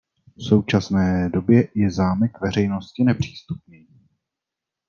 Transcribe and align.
V 0.37 0.43
současné 0.43 1.29
době 1.29 1.67
je 1.75 1.91
zámek 1.91 2.41
veřejnosti 2.41 3.03
nepřístupný. 3.03 3.87